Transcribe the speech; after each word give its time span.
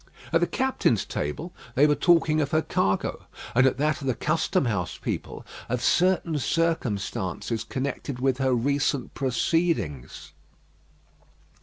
At 0.33 0.41
the 0.41 0.47
captains' 0.47 1.05
table 1.05 1.53
they 1.75 1.85
were 1.85 1.93
talking 1.93 2.41
of 2.41 2.49
her 2.49 2.63
cargo; 2.63 3.27
and 3.53 3.67
at 3.67 3.77
that 3.77 4.01
of 4.01 4.07
the 4.07 4.15
custom 4.15 4.65
house 4.65 4.97
people, 4.97 5.45
of 5.69 5.83
certain 5.83 6.39
circumstances 6.39 7.63
connected 7.63 8.17
with 8.19 8.39
her 8.39 8.55
recent 8.55 9.13
proceedings. 9.13 10.33